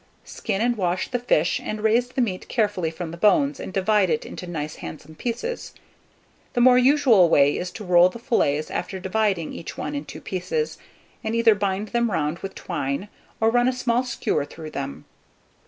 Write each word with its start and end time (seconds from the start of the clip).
Skin 0.25 0.61
and 0.61 0.77
wash 0.77 1.09
the 1.09 1.19
fish, 1.19 1.61
and 1.63 1.83
raise 1.83 2.07
the 2.07 2.21
meat 2.21 2.47
carefully 2.47 2.89
from 2.89 3.11
the 3.11 3.17
bones, 3.17 3.59
and 3.59 3.71
divide 3.71 4.09
it 4.09 4.25
into 4.25 4.47
nice 4.47 4.77
handsome 4.77 5.13
pieces. 5.13 5.75
The 6.53 6.59
more 6.61 6.79
usual 6.79 7.29
way 7.29 7.55
is 7.55 7.69
to 7.73 7.83
roll 7.83 8.09
the 8.09 8.17
fillets, 8.17 8.71
after 8.71 8.99
dividing 8.99 9.53
each 9.53 9.77
one 9.77 9.93
in 9.93 10.05
two 10.05 10.19
pieces, 10.19 10.79
and 11.23 11.35
either 11.35 11.53
bind 11.53 11.89
them 11.89 12.09
round 12.09 12.39
with 12.39 12.55
twine, 12.55 13.09
or 13.39 13.51
run 13.51 13.67
a 13.67 13.71
small 13.73 14.03
skewer 14.03 14.43
through 14.43 14.71
them. 14.71 15.05